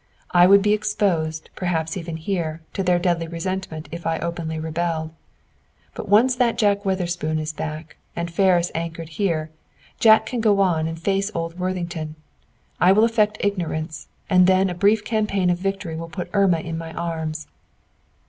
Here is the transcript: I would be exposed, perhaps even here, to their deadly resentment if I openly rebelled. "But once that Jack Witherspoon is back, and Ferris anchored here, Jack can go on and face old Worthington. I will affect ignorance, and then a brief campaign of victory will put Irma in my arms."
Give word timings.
I 0.31 0.47
would 0.47 0.63
be 0.63 0.73
exposed, 0.73 1.51
perhaps 1.55 1.95
even 1.95 2.17
here, 2.17 2.61
to 2.73 2.81
their 2.81 2.97
deadly 2.97 3.27
resentment 3.27 3.87
if 3.91 4.07
I 4.07 4.17
openly 4.17 4.57
rebelled. 4.59 5.11
"But 5.93 6.09
once 6.09 6.35
that 6.37 6.57
Jack 6.57 6.83
Witherspoon 6.83 7.37
is 7.37 7.53
back, 7.53 7.97
and 8.15 8.31
Ferris 8.31 8.71
anchored 8.73 9.09
here, 9.09 9.51
Jack 9.99 10.25
can 10.25 10.41
go 10.41 10.59
on 10.59 10.87
and 10.87 10.99
face 10.99 11.29
old 11.35 11.59
Worthington. 11.59 12.15
I 12.79 12.91
will 12.93 13.03
affect 13.03 13.37
ignorance, 13.45 14.07
and 14.27 14.47
then 14.47 14.71
a 14.71 14.73
brief 14.73 15.05
campaign 15.05 15.51
of 15.51 15.59
victory 15.59 15.95
will 15.95 16.09
put 16.09 16.31
Irma 16.33 16.61
in 16.61 16.79
my 16.79 16.93
arms." 16.93 17.45